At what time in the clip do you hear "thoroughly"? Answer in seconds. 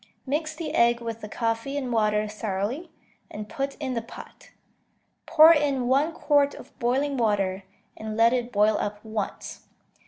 2.27-2.89